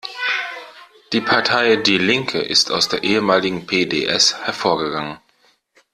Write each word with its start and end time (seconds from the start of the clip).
Die 1.13 1.21
Partei 1.21 1.75
die 1.75 1.99
Linke 1.99 2.39
ist 2.39 2.71
aus 2.71 2.87
der 2.89 3.03
ehemaligen 3.03 3.67
P-D-S 3.67 4.33
hervorgegangen. 4.33 5.19